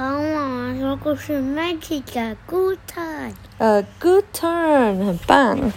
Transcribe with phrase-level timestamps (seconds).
[0.00, 3.32] 帮我说故事，Magic 的 Good Turn。
[3.58, 5.72] A good turn，很棒。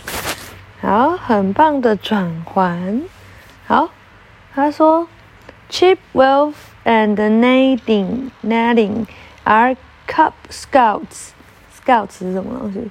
[0.80, 3.02] 好，很棒的转环。
[3.68, 3.90] 好，
[4.56, 5.10] 他说
[5.70, 6.54] ，Chip, Wolf,
[6.86, 9.08] and Nadine, Nadine
[9.44, 9.76] are
[10.08, 11.32] Cub Scouts.
[11.78, 12.90] Scouts 是什么东西？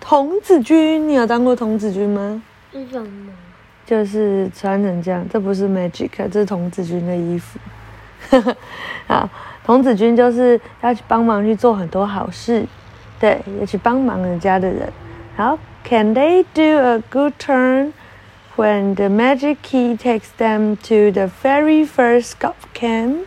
[0.00, 1.08] 童子军。
[1.08, 2.42] 你有当过童子军吗？
[2.72, 3.32] 是什么？
[3.86, 7.60] 就是穿成这样，这不是 magic，这是童子军的衣服。
[9.06, 9.30] 啊，
[9.64, 12.66] 童子军就是要去帮忙去做很多好事，
[13.18, 14.92] 对，要去帮忙人家的人。
[15.36, 17.92] 好，Can they do a good turn
[18.56, 23.20] when the magic key takes them to the very first scout camp？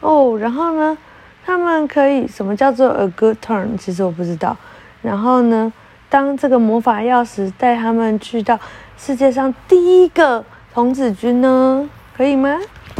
[0.00, 0.98] 哦，然后呢，
[1.46, 3.78] 他们可以什么叫做 a good turn？
[3.78, 4.56] 其实我不知道。
[5.00, 5.72] 然后呢，
[6.10, 8.60] 当这个魔法钥匙带他们去到
[8.98, 12.58] 世界上第一个童子军呢，可以吗？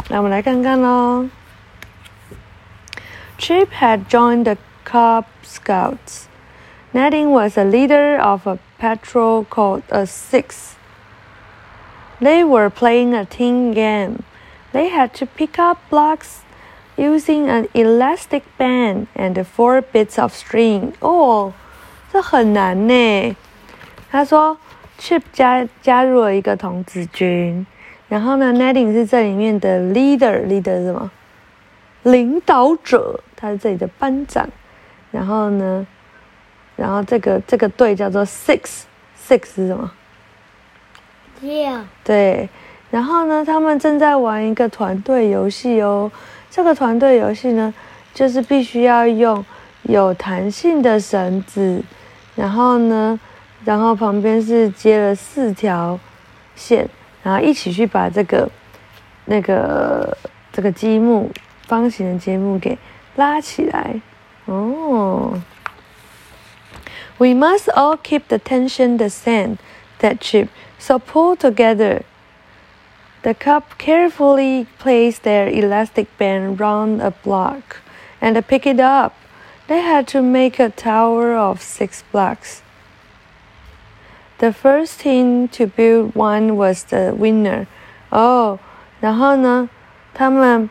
[0.09, 1.27] 那我们来看看喽。
[3.38, 6.28] Chip had joined the Cub Scouts.
[6.92, 10.74] Nadine was a leader of a patrol called a Six.
[12.20, 14.24] They were playing a team game.
[14.72, 16.42] They had to pick up blocks
[16.96, 20.92] using an elastic band and four bits of string.
[21.00, 21.52] Oh,
[22.12, 23.36] 这很难呢。
[24.10, 24.58] 他说，
[24.98, 27.64] Chip 加加入了一个童子军，
[28.08, 31.10] 然后呢，Nadine 是这里面的 leader，leader 是什么？
[32.05, 34.49] 领导者，他是这里的班长。
[35.11, 35.85] 然后呢，
[36.75, 39.91] 然后这个这个队叫做 Six，Six 是什么？
[41.41, 41.79] 六。
[42.03, 42.49] 对，
[42.89, 46.11] 然后呢，他们正在玩一个团队游戏哦。
[46.49, 47.73] 这个团队游戏呢，
[48.13, 49.43] 就是必须要用
[49.83, 51.81] 有弹性的绳子，
[52.35, 53.19] 然后呢，
[53.63, 55.99] 然后旁边是接了四条
[56.55, 56.87] 线，
[57.23, 58.49] 然后一起去把这个
[59.25, 60.17] 那个
[60.51, 61.29] 这个积木
[61.66, 62.78] 方形的积木给
[63.16, 64.00] 拉起来。
[64.46, 65.40] 哦，
[67.18, 69.58] We must all keep the tension the same,
[70.00, 70.48] that chip.
[70.78, 72.02] So pull together.
[73.22, 77.82] The cub carefully placed their elastic band round a block
[78.20, 79.12] and pick it up.
[79.68, 82.62] They had to make a tower of six blocks.
[84.38, 87.66] The first team to build one was the winner.
[88.10, 88.58] Oh,
[89.02, 89.68] 然后呢，
[90.14, 90.70] 他们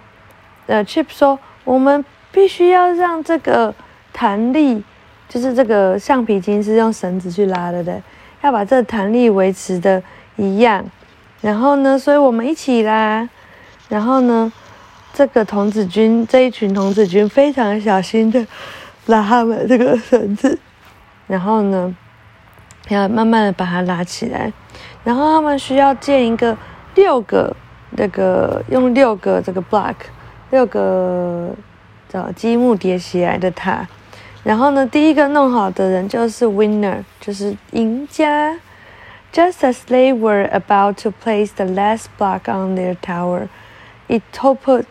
[0.66, 3.74] 呃 Chip 说，我们必须要让这个
[4.12, 4.82] 弹力，
[5.28, 8.02] 就是这个橡皮筋是用绳子去拉的，对，
[8.42, 10.02] 要把这个弹力维持的
[10.36, 10.84] 一样。
[11.40, 13.28] 然后呢，所以我们一起拉。
[13.90, 14.50] 然后呢，
[15.12, 18.44] 这个童子军这一群童子军非常小心的
[19.06, 20.58] 拉他们这个绳子，
[21.26, 21.94] 然后呢，
[22.88, 24.50] 要慢慢的把它拉起来。
[25.04, 26.56] 然后他们需要建一个
[26.94, 27.54] 六个
[27.90, 29.94] 那个用六个这个 block
[30.54, 31.50] 六个
[32.08, 33.88] 找积木叠起来的塔。
[34.44, 38.56] 然后呢，第一个弄好的人就是 winner，就是赢家。
[39.32, 43.48] Just as they were about to place the last block on their tower,
[44.06, 44.84] it toppled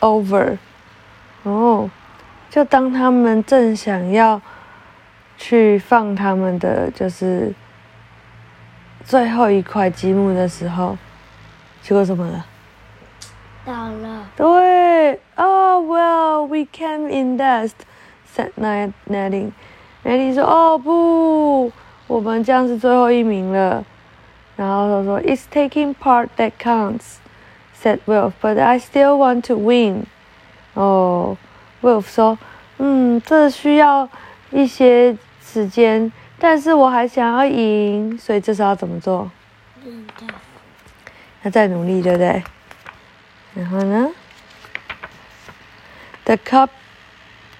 [0.00, 0.58] over.
[1.44, 1.88] 哦，
[2.50, 4.42] 就当他们正想要
[5.38, 7.54] 去放他们的就是
[9.04, 10.98] 最后一块积木的时候，
[11.82, 12.46] 结果怎么了？
[13.64, 14.28] 倒了。
[14.36, 17.74] 对，Oh well, we came in last,"
[18.34, 19.52] said Ned Netting.
[20.04, 21.72] Netting 说：“哦不。”
[22.08, 23.84] 我们这样是最后一名了。
[24.56, 27.16] 然后他说：“It's taking part that counts,”
[27.80, 28.32] said Wolf.
[28.42, 30.06] “But I still want to win.”
[30.74, 31.36] 哦
[31.80, 32.38] ，Wolf 说
[32.78, 34.08] ：“嗯，这需要
[34.50, 39.30] 一些时间，但是我还想要赢，所以这时候要怎么做？
[39.84, 40.28] 嗯对
[41.44, 42.42] 要再努力，对不对？
[43.53, 44.11] 然后呢？
[46.25, 46.69] The cup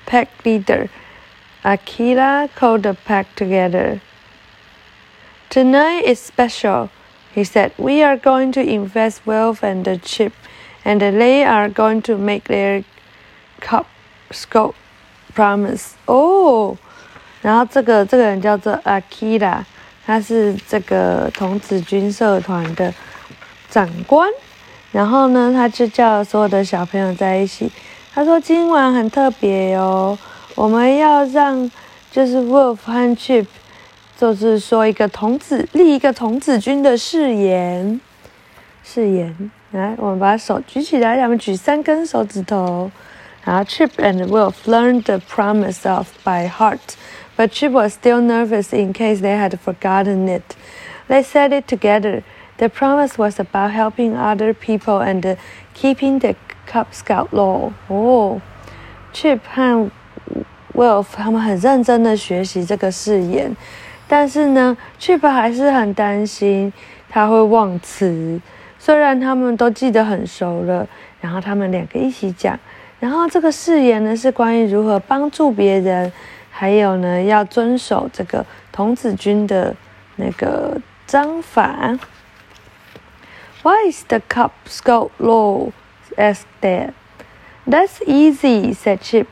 [0.05, 0.89] pack leader,
[1.63, 4.01] Akira, called the pack together.
[5.49, 6.89] Tonight is special,
[7.33, 7.71] he said.
[7.77, 10.33] We are going to invest wealth and the chip,
[10.83, 12.83] and they are going to make their
[13.61, 13.87] cup
[14.31, 14.75] scope
[15.33, 15.93] promise.
[16.05, 16.77] Oh,
[17.41, 19.63] 然后这个这个人叫做 Akira，
[20.05, 22.93] 他是这个童子军社团的
[23.69, 24.29] 长官。
[24.92, 27.72] 然后呢，他就叫所有的小朋友在一起。
[28.14, 30.16] 他说今晚很特别哦，
[30.54, 31.70] 我们要让
[32.10, 33.46] 就是 Wolf 和 Chip。
[34.14, 38.00] 就是说一个童子立一个童子军的誓言，
[38.84, 39.50] 誓言。
[39.72, 42.88] 来，我们把手举起来，咱们举三根手指头。
[43.42, 46.94] 然后 Chip and Wolf learned the promise off by heart,
[47.36, 50.54] but Chip was still nervous in case they had forgotten it.
[51.08, 52.22] They said it together.
[52.58, 55.36] The promise was about helping other people and
[55.74, 57.72] keeping the Cub Scout law.
[57.88, 58.40] Oh.
[59.12, 59.90] Chip 和
[60.74, 63.54] Wolf 他们很认真的学习这个誓言，
[64.08, 66.72] 但是呢，Chip 还是很担心
[67.10, 68.40] 他会忘词。
[68.78, 70.86] 虽然他们都记得很熟了，
[71.20, 72.58] 然后他们两个一起讲，
[73.00, 76.10] 然后这个誓言呢是关于如何帮助别人，
[76.50, 79.74] 还有呢要遵守这个童子军的
[80.16, 81.98] 那个章法。
[83.63, 85.73] Why is the Cub Scout low?
[86.17, 86.93] asked Dad.
[87.65, 89.27] That's easy, said Chip.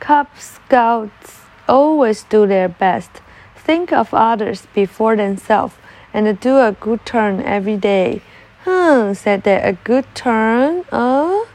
[0.00, 3.10] Cub Scouts always do their best,
[3.54, 5.74] think of others before themselves,
[6.12, 8.22] and do a good turn every day.
[8.64, 10.84] Hmm, said that a good turn.
[10.90, 11.46] 呃，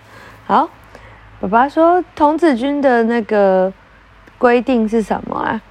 [0.45, 0.69] 好，
[1.39, 3.73] 爸爸说童子军的那个
[4.37, 5.61] 规定是什么啊？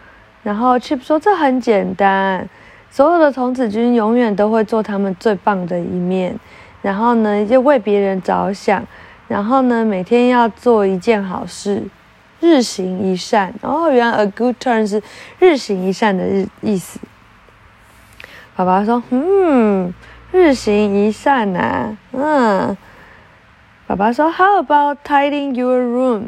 [0.43, 2.49] 然后 Chip 说这很简单，
[2.95, 6.33] 所有的童子军永远都会做他们最棒的一面，
[6.81, 8.81] 然后呢就为别人着想。
[9.27, 11.83] 然后呢，每天要做一件好事，
[12.39, 13.53] 日行一善。
[13.62, 15.03] 哦，原来 a good turn 是
[15.39, 16.97] 日行一善的日意思。
[18.56, 19.94] 爸爸说：“嗯，
[20.31, 22.77] 日行一善呐，嗯。”
[23.88, 26.27] 爸爸说：“How about tidying your room?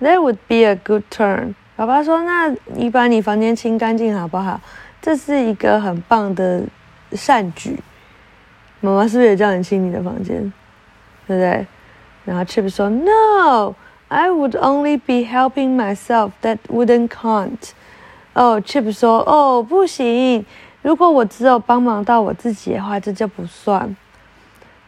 [0.00, 4.60] That would be a good turn。”爸爸说：“那你把你房间清干净好不好？
[5.01, 6.63] 这是一个很棒的
[7.13, 7.79] 善举。”
[8.79, 10.53] 妈妈是不是也叫你清你的房间？
[11.27, 11.65] 对不对？
[12.25, 13.75] 然后 Chip 说：“No,
[14.07, 16.31] I would only be helping myself.
[16.41, 17.71] That wouldn't count.”
[18.33, 20.45] 哦，Chip 说：“哦，不行，
[20.83, 23.95] 如果我只有帮忙到我自己的话，这就不算。”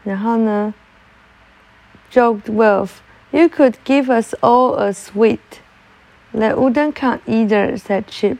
[0.04, 0.72] 然后呢，
[2.12, 2.90] joked Wolf,
[3.32, 5.38] "You could give us all a sweet.
[6.32, 8.38] That wouldn't count either," said Chip.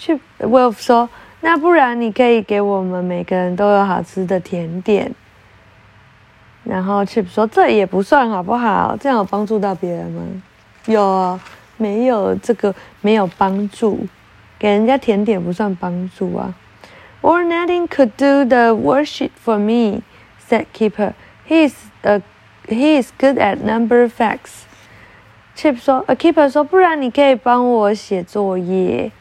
[0.00, 1.10] Chip Wolf 说
[1.42, 5.14] ：“那不然你可以给我们每个人都有好吃的甜点。”
[6.64, 8.96] 然后 Chip 说：“这也不算好不好？
[8.98, 10.22] 这样有帮助到别人吗？
[10.86, 11.38] 有，
[11.76, 14.06] 没有这个没有帮助，
[14.58, 16.54] 给人家甜点不算帮助啊。”
[17.20, 20.00] Or Nadine could do the worksheet for me,"
[20.48, 21.12] said Keeper.
[21.46, 22.22] "He's a
[22.66, 24.62] he is good at number facts."
[25.54, 29.12] Chip 说：“呃，Keeper 说，不然你可以帮我写作业。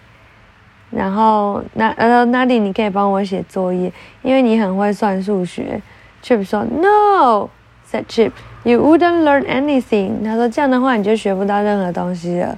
[0.91, 3.91] 然后那呃，Nadine 你可以帮我写作业，
[4.23, 5.81] 因为你很会算数学。”
[6.23, 7.49] Chip 说：“No,”
[7.89, 8.31] said Chip.
[8.63, 12.57] “You wouldn't learn anything.” 他说：“这样的话，你就学不到任何东西了。”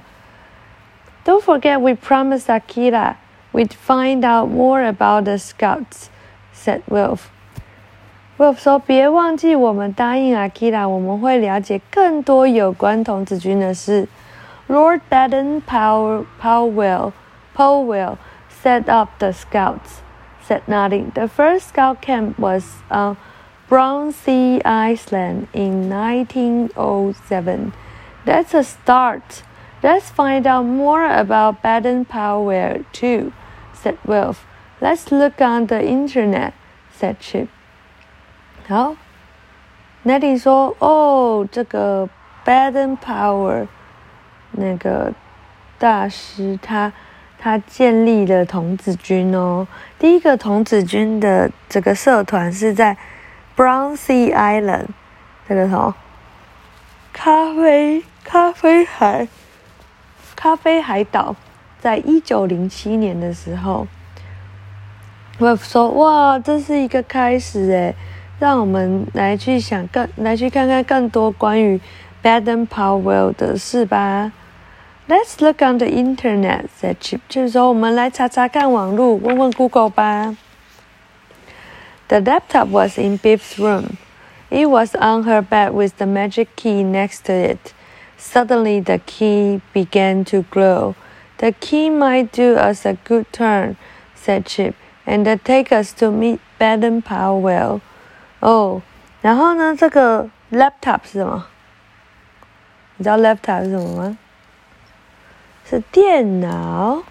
[1.24, 3.14] Don't forget, we promised Akira
[3.52, 6.08] we'd find out more about the scouts,”
[6.52, 7.20] said Wolf.
[8.38, 14.08] Wolf 说：“别忘记，我们答应 Akira，我们会了解更多有关童子军的事。”
[14.68, 17.12] Lord Baden Powell,
[17.53, 18.17] Powell, Powell
[18.49, 20.01] set up the scouts.
[20.41, 21.11] Said nothing.
[21.13, 23.17] The first scout camp was on.
[23.69, 27.73] Brownsea Island in 1907.
[28.23, 29.43] That's a start.
[29.83, 33.33] Let's find out more about Baden Powell too,
[33.73, 34.45] said Wilf.
[34.79, 36.53] Let's look on the internet,
[36.93, 37.49] said Chip.
[38.69, 38.95] 好，
[40.05, 42.07] Nettie 说：“哦，这个
[42.45, 43.67] Baden Powell
[44.51, 45.13] 那个
[45.77, 46.93] 大师他
[47.42, 49.66] 他建立了童子军哦。
[49.98, 52.96] 第一个童子军的这个社团是在。”
[53.54, 54.86] Brown Sea Island，
[55.46, 55.94] 这个什么？
[57.12, 59.28] 咖啡咖啡海
[60.34, 61.36] 咖啡海岛，
[61.78, 63.86] 在一九零七年的时候，
[65.38, 67.94] 我说哇，这是一个开始诶，
[68.38, 71.78] 让我们来去想更来去看看更多关于
[72.22, 74.32] Baden Powell 的事吧。
[75.07, 80.35] Let's look on the internet，在 Chip，就是说我们来查查看网络，问问 Google 吧。
[82.09, 83.97] The laptop was in Biff's room.
[84.49, 87.73] It was on her bed with the magic key next to it.
[88.17, 90.95] Suddenly, the key began to glow.
[91.37, 93.75] The key might do us a good turn,
[94.15, 94.75] said Chip,
[95.05, 97.81] and take us to meet Baden Powell.
[98.39, 98.81] Oh,
[99.21, 99.75] 然后呢？
[99.75, 101.45] 这个 laptop 是什么？
[102.97, 104.17] 你知道 laptop 是什么吗？
[105.72, 107.02] 是电脑。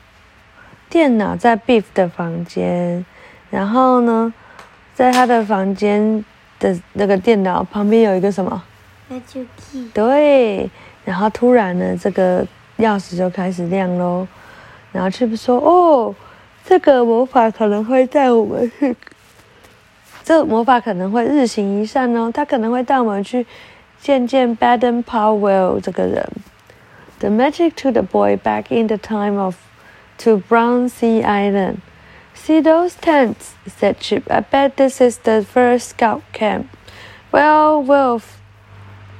[0.87, 3.03] 电脑在 Beef 的房间，
[3.49, 4.31] 然后呢？
[4.93, 6.23] 在他的房间
[6.59, 8.61] 的那个电脑旁边有一个什么
[9.09, 9.89] key。
[9.93, 10.69] 对，
[11.03, 12.45] 然后突然呢，这个
[12.77, 14.27] 钥匙就开始亮喽。
[14.91, 16.13] 然后 Chip 说：“哦，
[16.65, 18.95] 这个魔法可能会带我们去，
[20.23, 22.29] 这魔法可能会日行一善哦。
[22.31, 23.47] 他可能会带我们去
[23.99, 26.29] 见见 Baden Powell 这个人。
[27.20, 29.56] The magic took the boy back in the time of
[30.18, 31.80] to Brown Sea Island。”
[32.34, 34.30] See those tents, said Chip.
[34.30, 36.66] I bet this is the first scout camp.
[37.32, 38.38] Well, Wolf,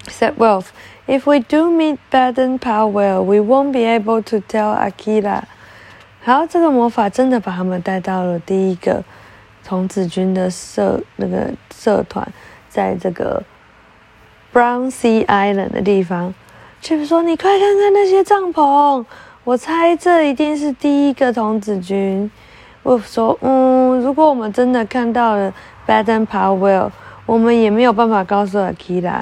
[0.07, 0.73] said Wolf.
[1.09, 5.45] If we do meet Baden Powell, we won't be able to tell Akira.
[6.23, 9.03] 好，这个魔法真的把他们带到了第一个
[9.65, 12.27] 童子军的社那个社团，
[12.69, 13.43] 在这个
[14.53, 16.35] Brown Sea Island 的地方。
[16.82, 19.06] Chip 说：“你快看看那些帐篷，
[19.44, 22.30] 我猜这一定是第一个童子军。”
[22.84, 25.54] Wolf 说：“嗯，如果我们真的看到了
[25.86, 26.90] Baden Powell，
[27.28, 29.22] 我们也没有办法告诉 Akira。”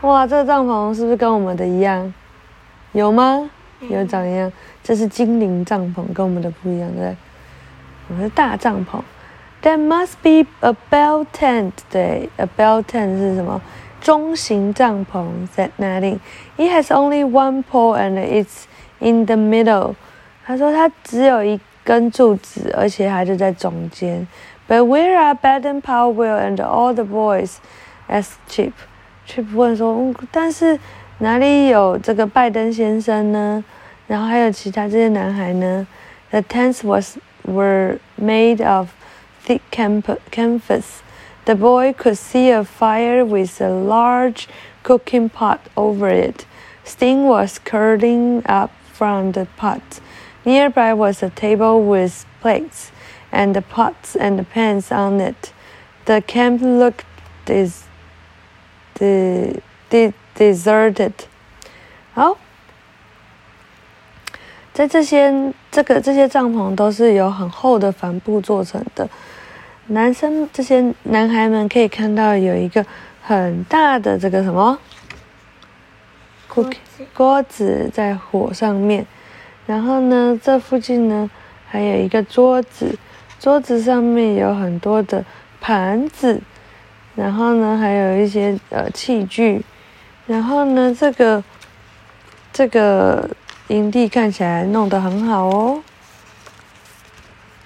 [0.00, 2.14] 哇，这个帐篷是不是跟我们的一样？
[2.92, 3.50] 有吗？
[3.80, 4.50] 有长一样。
[4.82, 7.14] 这是精灵帐篷，跟我们的不一样，对？
[8.08, 9.02] 我们是大帐篷。
[9.62, 13.60] That must be a bell tent，对，a bell tent 是什么？
[14.01, 15.47] 中型帐篷。
[15.55, 16.19] Said Nadine.
[16.57, 18.63] It has only one pole and it's
[18.99, 19.95] in the middle。
[20.45, 24.27] 他说它只有一根柱子，而且还就在中间。
[24.67, 27.55] But where are Baden Powell and all the boys?
[28.09, 28.73] asked Chip.
[29.27, 30.79] Chip 问说，但是
[31.19, 33.63] 哪里有这个拜登先生呢？
[34.07, 35.85] 然后还有其他这些男孩呢？
[36.29, 38.89] The tents was were made of
[39.45, 40.83] thick canvas.
[41.45, 44.47] The boy could see a fire with a large
[44.83, 46.45] cooking pot over it.
[46.83, 50.01] Steam was curling up from the pot.
[50.45, 52.91] Nearby was a table with plates
[53.31, 55.53] and the pots and the pans on it.
[56.05, 57.05] The camp looked
[57.45, 57.71] des
[58.95, 61.13] de de deserted.
[62.13, 62.37] 好，
[64.73, 69.09] 在这些这个这些帐篷都是由很厚的帆布做成的。
[69.88, 72.84] 男生这些男孩们可以看到有一个
[73.20, 74.78] 很大的这个什么
[76.48, 76.70] 锅子
[77.12, 79.04] 锅子在火上面，
[79.66, 81.28] 然后呢，这附近呢
[81.68, 82.96] 还有一个桌子，
[83.40, 85.24] 桌子上面有很多的
[85.60, 86.40] 盘子，
[87.16, 89.64] 然后呢还有一些呃器具，
[90.26, 91.42] 然后呢这个
[92.52, 93.28] 这个
[93.68, 95.82] 营地看起来弄得很好哦。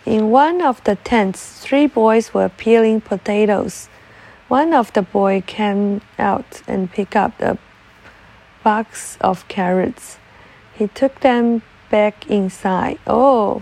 [0.05, 3.87] In one of the tents, three boys were peeling potatoes.
[4.47, 7.57] One of the boys came out and picked up a
[8.63, 10.17] box of carrots.
[10.77, 12.97] He took them back inside.
[13.05, 13.61] Oh，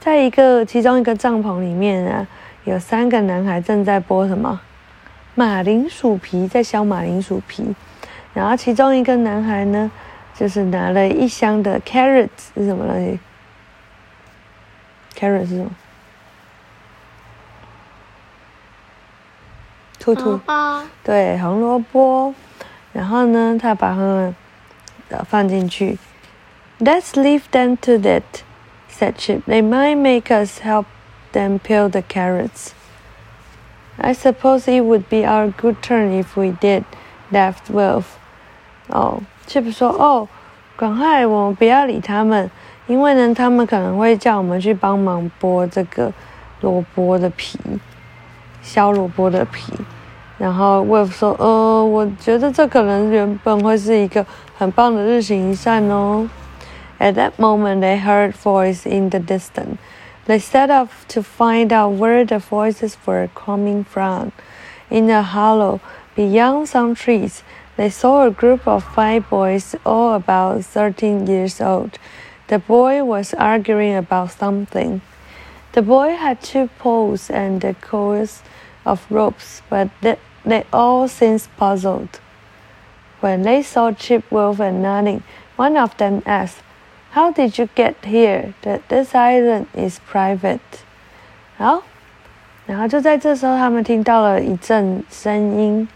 [0.00, 2.26] 在一个其中一个帐篷里面啊，
[2.64, 4.60] 有三个男孩正在剥什么
[5.34, 7.74] 马铃薯皮，在削马铃薯皮。
[8.32, 9.90] 然后其中一个男孩呢，
[10.34, 13.18] 就是拿了一箱的 carrots 是什么东西
[15.14, 15.70] ？carrot 是什么？
[19.98, 20.38] 兔兔。
[20.38, 22.34] 包对，红萝卜，
[22.92, 24.34] 然后呢，他把它们
[25.10, 25.98] 呃放进去。
[26.78, 28.22] Let's leave them to that,"
[28.90, 29.42] said Chip.
[29.46, 30.84] "They might make us help
[31.32, 32.70] them peel the carrots."
[33.96, 36.84] I suppose it would be our good turn if we did,"
[37.32, 38.04] laughed Wolf.
[38.86, 40.28] 哦，Chip 说：“哦，
[40.76, 42.48] 赶快，我们不要理他们，
[42.86, 46.12] 因为呢，他们可能会叫我们去帮忙剥这个
[46.60, 47.58] 萝卜的皮，
[48.62, 49.72] 削萝卜的皮。”
[50.38, 54.24] 然后 Wolf 说：“呃，我觉得这可能原本会是一个
[54.56, 56.28] 很棒的日行一善哦。”
[57.00, 59.76] At that moment, they heard voices in the distance.
[60.26, 64.32] They set off to find out where the voices were coming from.
[64.90, 65.80] In a hollow
[66.16, 67.42] beyond some trees,
[67.76, 71.98] they saw a group of five boys, all about thirteen years old.
[72.48, 75.00] The boy was arguing about something.
[75.72, 78.42] The boy had two poles and the coils
[78.84, 82.20] of ropes, but they, they all seemed puzzled.
[83.20, 85.22] When they saw Chip, Wolf, and Nodding,
[85.56, 86.62] one of them asked,
[87.10, 88.54] How did you get here?
[88.62, 90.60] That this island is private.
[91.56, 91.82] 好，
[92.66, 95.88] 然后就在这时候，他们听到了一阵声音，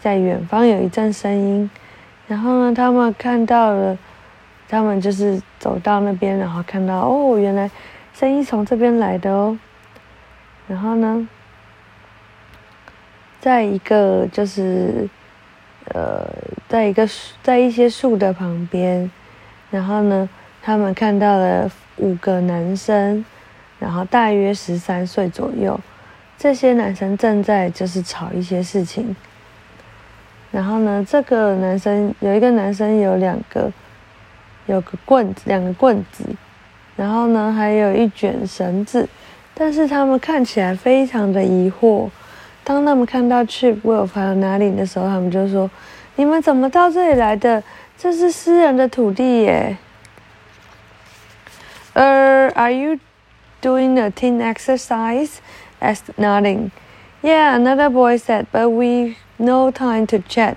[0.00, 1.70] 在远方有一阵声音。
[2.26, 3.96] 然后呢，他们看到了，
[4.71, 7.69] 他们就是走到那边，然后看到哦，原来
[8.13, 9.59] 声音从这边来的哦。
[10.65, 11.27] 然后呢，
[13.41, 15.09] 在一个就是
[15.93, 16.25] 呃，
[16.69, 19.11] 在一个树，在一些树的旁边，
[19.69, 20.29] 然后呢，
[20.63, 23.25] 他们看到了五个男生，
[23.77, 25.77] 然后大约十三岁左右。
[26.37, 29.13] 这些男生正在就是吵一些事情。
[30.49, 33.69] 然后呢，这个男生有一个男生有两个，
[34.70, 36.24] 有个棍子，两个棍子，
[36.96, 39.08] 然后呢，还有一卷绳子，
[39.54, 42.08] 但是他们看起来非常的疑惑。
[42.64, 47.62] 当他们看到 Chip、Wolf 还有哪里的时候，他们就说：“你们怎么到这里来的？
[47.96, 49.76] 这是私人的土地耶。”
[51.94, 52.98] 呃、uh,，Are you
[53.62, 55.36] doing a team exercise?
[55.80, 56.70] asked Nodding.
[57.22, 60.56] Yeah, another boy said, but we no time to chat.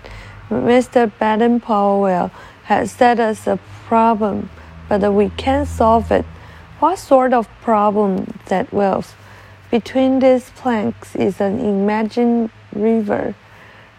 [0.50, 1.10] Mr.
[1.20, 2.32] Baden Powell
[2.66, 3.58] has set us a
[3.94, 4.50] problem,
[4.88, 6.26] but we can't solve it.
[6.80, 8.40] What sort of problem?
[8.46, 9.16] said Wilf.
[9.70, 13.36] Between these planks is an imagined river.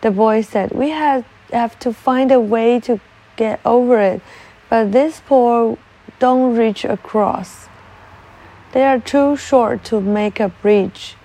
[0.01, 3.01] The boy said, We have, have to find a way to
[3.37, 4.21] get over it,
[4.69, 5.79] but this pole
[6.19, 7.69] don't reach across.
[8.73, 11.17] They are too short to make a bridge.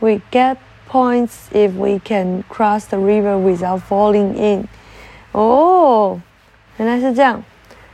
[0.00, 0.58] We get
[0.88, 4.68] points if we can cross the river without falling in.
[5.32, 6.20] 哦，
[6.78, 7.42] 原来是这样。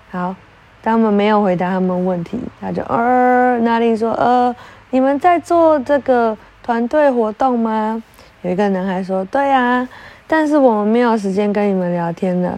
[0.10, 0.36] 好，
[0.82, 4.56] 当我们没有回答他们问题，他就呃，那里说呃，
[4.90, 8.02] 你们在做这个团队活动吗？
[8.44, 9.88] 有一个男孩说，对啊，
[10.28, 12.58] 但是我们没有时间跟你们聊天了。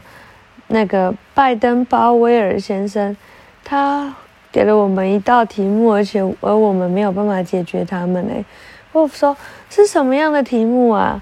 [0.68, 3.18] 那个拜登鲍威尔先生，
[3.64, 4.14] 他
[4.52, 8.46] 给了我们一道题目，而且而我们没有办法解决他们嘞。
[8.92, 9.36] 我说
[9.70, 11.20] 是什么样的题目啊？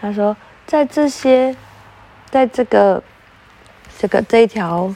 [0.00, 0.36] 他说
[0.66, 1.56] 在这些，
[2.30, 3.02] 在这个
[3.98, 4.94] 这个这一条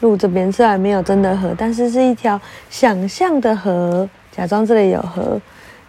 [0.00, 2.40] 路这边虽然没有真的河，但是是一条
[2.70, 5.40] 想象的河，假装这里有河。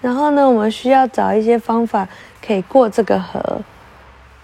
[0.01, 2.07] 然后呢，我们需要找一些方法
[2.45, 3.61] 可以过这个河。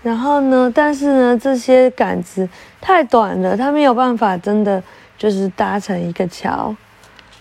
[0.04, 0.72] 然后呢？
[0.76, 2.48] 但是呢，这些杆子
[2.80, 4.84] 太短了，它没有办法真的
[5.18, 6.76] 就是搭成一个桥。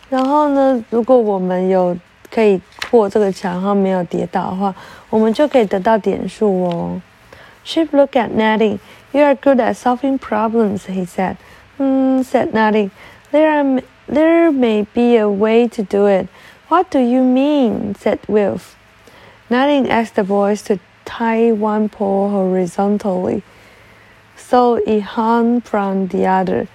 [0.09, 1.95] 然后呢，如果我们有
[2.31, 2.59] 可以
[2.91, 4.75] 过这个桥，然后没有跌倒的话，
[5.11, 7.03] 我们就可以得到点数哦。
[7.67, 8.79] Chip looked at Natty.
[9.13, 11.37] You are good at solving problems, he said.
[11.77, 12.91] Hmm, said Natty.
[13.33, 16.29] There are there may be a way to do it.
[16.69, 17.95] What do you mean?
[17.95, 18.77] said Wilf.
[19.51, 23.43] Natty asked the boys to tie one pole horizontally
[24.37, 26.69] so it hung from the other.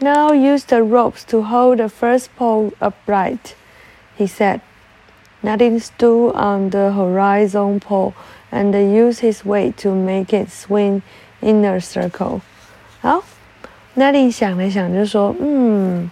[0.00, 3.54] Now use the ropes to hold the first pole upright,
[4.16, 4.60] he said.
[5.42, 8.14] Nothing stood on the horizon pole
[8.50, 11.02] and used his weight to make it swing
[11.40, 12.42] in a circle.
[13.94, 16.10] 好，Nadine 想了想就说：“嗯，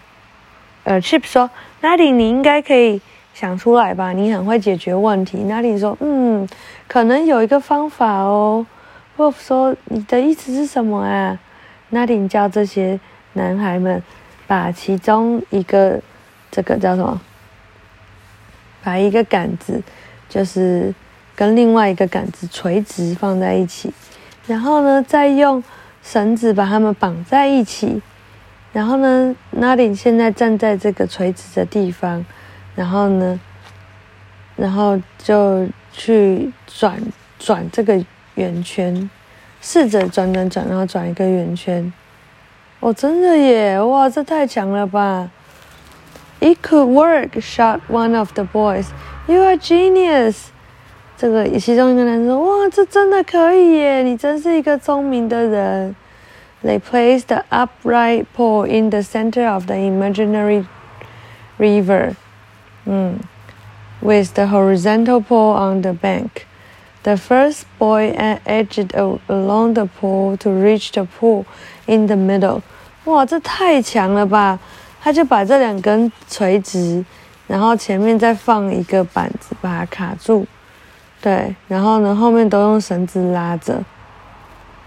[0.84, 1.48] 呃，Chip 说
[1.82, 3.00] ，Nadine 你应该可以
[3.34, 4.12] 想出来吧？
[4.12, 5.38] 你很会解决问题。
[5.38, 6.48] ”Nadine 说：“嗯，
[6.88, 8.66] 可能有一个方法哦。
[9.16, 11.38] Wolf 说：“你的意思是什么啊？”
[11.90, 12.98] 那林叫这些
[13.34, 14.02] 男孩们
[14.46, 16.00] 把其中一个
[16.50, 17.20] 这个叫什么？
[18.82, 19.82] 把一个杆子，
[20.28, 20.94] 就是
[21.36, 23.92] 跟另外一个杆子垂直放在一起，
[24.46, 25.62] 然后呢，再用
[26.10, 28.02] 绳子把它们绑在一起。
[28.72, 32.24] 然后呢，那林现在站在这个垂直的地方，
[32.74, 33.38] 然后呢，
[34.56, 35.68] 然后就。
[35.92, 37.02] 去转
[37.36, 38.02] 转这个
[38.36, 39.10] 圆圈，
[39.60, 41.92] 试着转转转，然后转一个圆圈。
[42.78, 43.78] 哦，真的耶！
[43.82, 45.28] 哇，这太强了吧
[46.38, 48.86] ！It could work, shot one of the boys.
[49.26, 50.44] You are genius！
[51.18, 54.02] 这个其中一个男生：“哇，这真的可以耶！
[54.04, 55.96] 你真是一个聪明的人。”
[56.63, 60.65] They placed the upright pole in the center of the imaginary
[61.57, 62.15] river.
[62.85, 63.19] 嗯。
[64.01, 66.45] with the horizontal pole on the bank.
[67.03, 68.13] The first boy
[68.45, 68.93] edged
[69.27, 71.45] along the pole to reach the pool
[71.87, 72.61] in the middle.
[73.05, 74.59] 哇，这太强了吧！
[75.01, 77.05] 他就把这两根垂直，
[77.47, 80.45] 然后前面再放一个板子把它卡住，
[81.21, 83.83] 对，然后呢后面都用绳子拉着。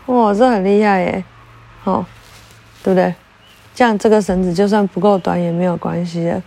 [0.06, 1.24] 哇，这很厉害耶！
[1.84, 2.04] 哦，
[2.82, 3.14] 对不对？
[3.74, 6.42] 这样这个绳子就算不够短也没有关系的。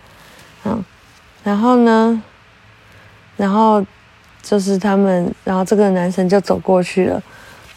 [0.64, 0.84] 嗯，
[1.42, 2.22] 然后呢？
[3.36, 3.84] 然后
[4.42, 7.22] 就是他们，然后这个男生就走过去了。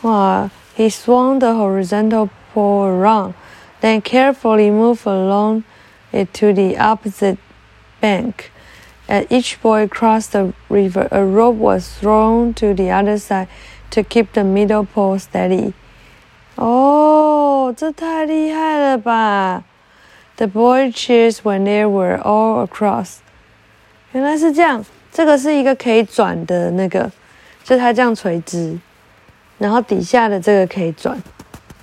[0.02, 0.50] 哇！
[0.78, 3.34] He swung the horizontal pole around,
[3.80, 5.64] then carefully moved along
[6.12, 7.38] it to the opposite
[8.02, 8.52] bank.
[9.08, 13.48] As each boy crossed the river, a rope was thrown to the other side
[13.92, 15.74] to keep the middle pole steady.
[16.61, 19.65] 哦，这太厉害了吧
[20.37, 23.17] ！The boy cheers when they were all across.
[24.13, 24.85] 原来是这样。
[25.11, 27.11] 这个是一个可以转的那个，
[27.65, 28.79] 就它这样垂直，
[29.59, 31.21] 然后底下的这个可以转，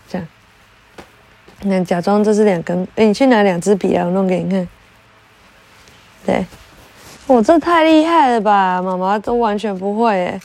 [0.08, 0.28] 这样。
[1.64, 4.68] 那假装这是两根，哎，你去拿两支笔来，我弄给你看。
[6.26, 6.46] 对，
[7.26, 10.40] 我这太厉害了吧，妈妈都完全不会诶，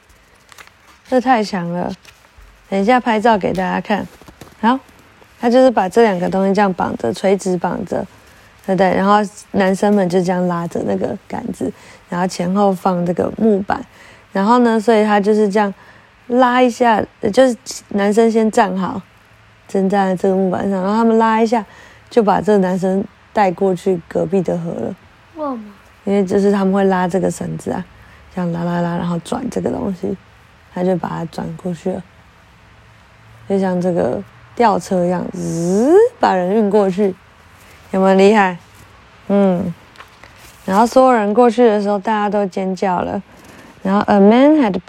[1.07, 1.93] 这太强了。
[2.71, 4.07] 等一下拍照给大家看。
[4.63, 4.79] 好，
[5.41, 8.07] 他就是把这两个东西这样绑着，垂直绑着。
[8.65, 9.17] 对对，然后
[9.51, 11.71] 男生们就这样拉着那个杆子，
[12.09, 13.85] 然后前后放这个木板，
[14.33, 15.75] 然后呢，所以他就是这样
[16.29, 17.57] 拉一下，就是
[17.89, 19.03] 男生先站好，
[19.67, 21.67] 站在这个木板上，然后他们拉一下，
[22.09, 24.95] 就把这个男生带过去隔壁的河了。
[25.35, 25.65] 为什么？
[26.05, 27.85] 因为就是他们会拉这个绳子啊，
[28.33, 30.17] 这样拉拉拉，然后转这个东西，
[30.73, 32.01] 他就把它转过去了。
[33.49, 34.23] 就像这个
[34.56, 37.14] 吊车一样，滋，把人运过去，
[37.92, 38.58] 有没有厉害？
[39.28, 39.74] 嗯。
[40.66, 43.22] 然后所有人过去的时候，大家都尖叫了。
[43.84, 44.82] 然后，a man had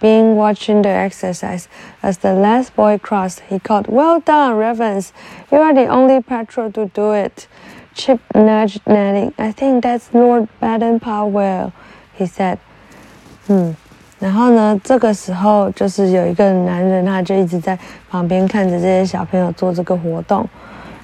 [0.00, 1.64] been watching the exercise
[2.02, 3.40] as the last boy crossed.
[3.50, 5.08] He called, "Well done, Revens!
[5.50, 7.46] You are the only patrol to do it."
[7.94, 9.32] Chip nudged Nettie.
[9.36, 11.72] "I think that's Lord Baden-Powell,"
[12.18, 12.58] he said.
[13.48, 13.76] 嗯，
[14.21, 20.47] 然后呢，这个时候就是有一个男人，他就一直在旁边看着这些小朋友做这个活动。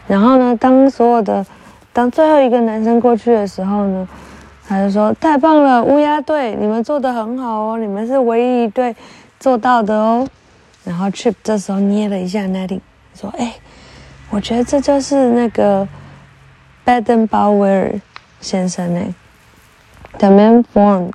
[0.07, 1.43] 然后呢，当所有的
[1.91, 4.07] 当最后一个男生过去的时候呢，
[4.67, 8.95] 他就说：“太棒了，乌鸦队，你们做的很好哦，你们是唯一一队
[9.39, 10.27] 做到的哦。”
[10.85, 12.81] 然后 Chip 这时候捏了一下 n a t t y
[13.19, 13.55] 说：“哎，
[14.29, 15.87] 我觉得这就是那个
[16.85, 17.99] Baden Powell
[18.39, 19.15] 先生呢。”
[20.19, 21.13] The man formed.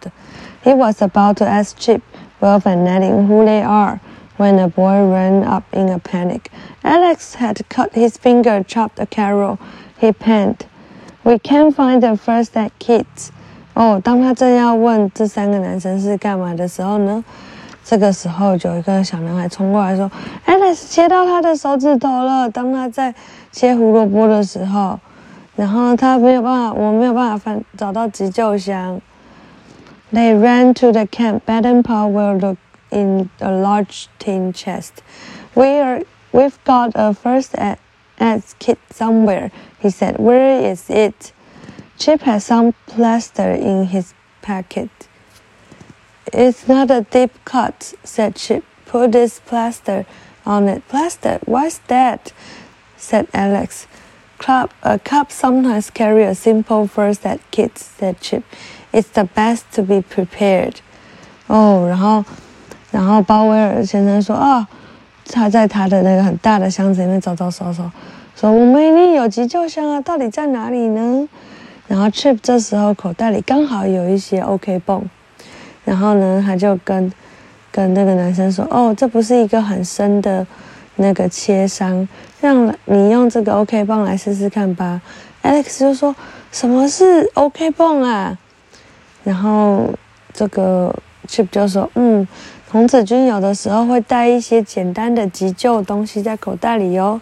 [0.64, 2.02] He was about to ask Chip,
[2.42, 4.00] Wilf, and Nettie who they are
[4.38, 6.52] when a boy ran up in a panic.
[6.84, 9.58] Alex had cut his finger, chopped a carol.
[10.00, 10.66] He penned.
[11.24, 13.32] We can't find the first aid kits.
[13.74, 17.24] 哦，当他正要问这三个男生是干嘛的时候呢，
[17.84, 23.14] 这个时候就有一个小男孩冲过来说：“Alex 切到他的手指头了。”当他在
[23.52, 25.00] 切胡萝卜的时候，
[25.56, 29.00] 然后他没有办法，我没有办法翻找到急救箱。
[30.13, 31.47] They ran to the camp.
[31.47, 35.03] Baden Powell looked in a large tin chest.
[35.55, 37.79] We are, we've got a first aid
[38.59, 40.19] kit somewhere, he said.
[40.19, 41.33] Where is it?
[41.99, 44.91] Chip has some plaster in his packet.
[46.33, 48.65] It's not a deep cut, said Chip.
[48.87, 50.05] Put this plaster
[50.45, 50.87] on it.
[50.89, 51.39] Plaster?
[51.47, 52.33] What's that?
[52.97, 53.87] said Alex.
[54.45, 58.43] Cup, a cup sometimes carry a simple first aid kit, said Chip.
[58.93, 60.75] It's the best to be prepared.
[61.47, 62.25] 哦，然后，
[62.91, 64.67] 然后鲍威尔先生说：“哦，
[65.31, 67.89] 他在他的那个很大的箱子里面找找找找，
[68.35, 71.29] 说我们一定有急救箱啊，到底在哪里呢？”
[71.87, 75.09] 然后 Chip 这时候口袋里刚好有一些 OK 泵，
[75.85, 77.13] 然后呢，他就跟
[77.71, 80.45] 跟那个男生说：“哦，这不是一个很深的
[80.97, 82.07] 那个切伤，
[82.41, 85.01] 让你用这个 OK 泵来试试看吧。
[85.43, 86.15] ”Alex 就说
[86.53, 88.39] ：“什么是 OK 泵啊？”
[89.25, 89.93] 然后
[90.33, 90.95] 这个
[91.27, 92.27] Chip 就说：“嗯，
[92.71, 97.21] 童子军有的时候会带一些简单的急救东西在口袋里哦。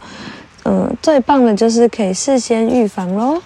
[0.65, 3.43] 嗯，最棒的就是可以事先预防喽。”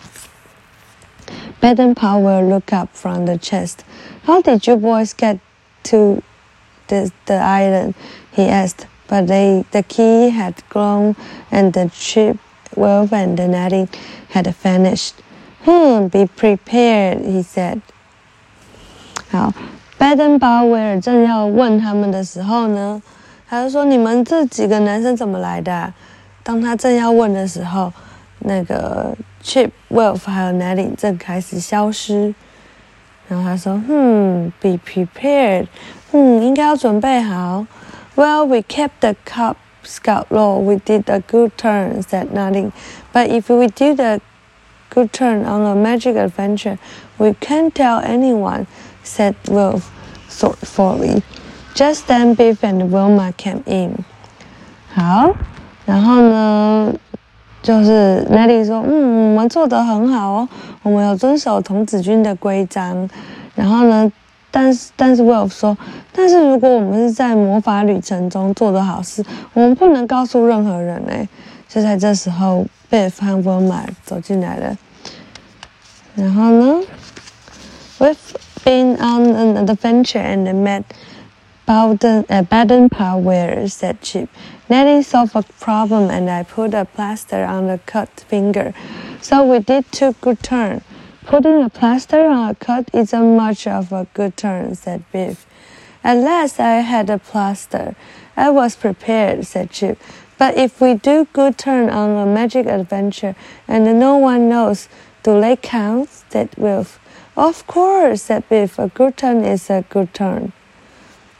[1.60, 3.78] Baden Powell look up from the chest.
[4.26, 5.38] How did you boys get
[5.84, 6.20] to
[6.88, 7.94] the, the island?
[8.36, 8.86] he asked.
[9.07, 11.15] But they, the key had gone
[11.51, 12.37] and the ship,
[12.75, 13.89] Wolf and the netting
[14.29, 15.15] had vanished.
[15.63, 17.81] Hmm, be prepared, he said.
[19.31, 19.51] 好，
[19.97, 23.01] 拜登鲍威尔正要问他们的时候呢，
[23.49, 25.91] 他就说：“你们这几个男生怎么来的？”
[26.43, 27.91] 当他正要问的时候，
[28.39, 32.33] 那个 Chip、Wolf 还有 Nelly 正开始消失。
[33.27, 35.67] 然后他说：“嗯，Be prepared，
[36.11, 37.65] 嗯，应该要准备好。
[38.15, 40.59] Well, we kept the Cub Scout law.
[40.59, 42.71] We did a good turn," said Nelly.
[43.13, 44.19] "But if we did a
[44.89, 46.77] good turn on a magic adventure,
[47.17, 48.65] we can't tell anyone,"
[49.03, 49.89] said Wolf
[50.27, 51.23] thoughtfully.
[51.75, 54.03] Just then, Biff and Wilma came in.
[54.93, 55.33] 好，
[55.85, 56.93] 然后呢？
[57.61, 60.49] 就是 Nelly 说：“嗯，我们做得很好哦，
[60.81, 63.09] 我们有遵守童子军的规章。
[63.53, 64.09] 然后呢，
[64.53, 65.77] 但是但是 Wolf 说，
[66.11, 71.27] 但是如果我们是在魔法旅程中做的好事，我们不能告诉任何人哎。
[71.67, 74.75] 就在这时候，Biff 和 Wilma 走进来了。
[76.15, 76.81] 然后呢，
[77.99, 78.15] We've
[78.63, 80.83] been on an adventure and met
[81.67, 84.29] Bowden, uh, Baden Powell, said Chip.
[84.67, 88.73] Nettie solved a problem and I put a plaster on the cut finger.
[89.21, 90.81] So we did two good turns.
[91.25, 95.45] Putting a plaster on a cut isn't much of a good turn, said Biff.
[96.03, 97.95] At last I had a plaster.
[98.35, 99.99] I was prepared, said Chip.
[100.37, 103.35] But if we do good turn on a magic adventure
[103.67, 104.87] and no one knows,
[105.21, 106.09] do they count?
[106.29, 106.99] said Wilf.
[107.35, 108.79] Of course, said Biff.
[108.79, 110.51] A good turn is a good turn.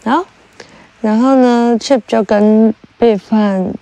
[0.03, 0.25] 好，
[1.01, 3.73] 然后呢，Chip 就跟被犯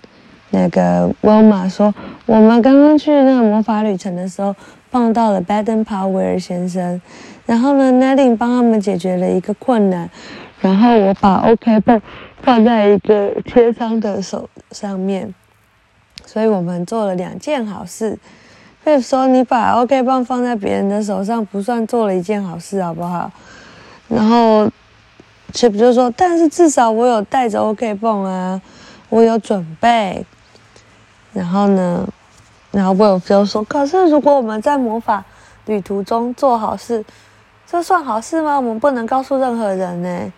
[0.52, 1.94] 那个沃玛说：“
[2.27, 4.55] 我们刚刚去那个魔法旅程的时候，
[4.93, 7.01] 碰到了 Baden Powell 先生。
[7.47, 10.09] 然后呢 n e t t i n g 帮他们解决了一个困难。
[10.61, 12.01] 然后我把 OK 棒
[12.41, 15.35] 放在一个切伤的手上面。
[16.25, 18.17] 所以我们做了两件好事。
[18.85, 23.31] 可以说你把 OK 棒放在别人的手上，不算做了一件好事，好不好？
[24.09, 24.71] 然后
[25.53, 28.63] Chip 就说：但是至少我有带着 OK 棒啊。”
[29.11, 30.25] 我有准备。
[31.33, 32.07] 然后呢，
[32.71, 35.25] 然后我有就说，可是如果我们在魔法
[35.67, 37.05] 旅途中做好事，
[37.67, 38.57] 这算好事吗？
[38.57, 40.33] 我们不能告诉任何人呢。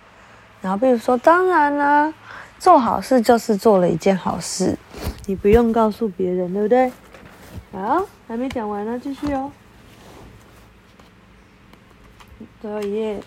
[0.62, 2.14] 然后比如说，当然啦，
[2.58, 4.78] 做好事就是做了一件好事，
[5.26, 6.92] 你不用告诉别人，对不对？
[7.72, 9.50] 好，还没讲完呢，继续哦。
[12.62, 13.20] 最后一页。